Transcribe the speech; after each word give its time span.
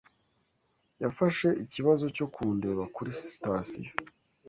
Yafashe 1.01 1.47
ikibazo 1.63 2.05
cyo 2.15 2.25
kundeba 2.33 2.83
kuri 2.95 3.11
sitasiyo. 3.23 3.91